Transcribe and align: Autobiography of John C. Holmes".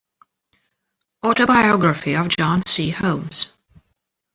Autobiography 1.21 2.15
of 2.15 2.27
John 2.29 2.65
C. 2.65 2.89
Holmes". 2.89 3.51